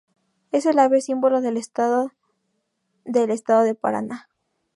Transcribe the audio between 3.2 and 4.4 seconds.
Estado de Paraná.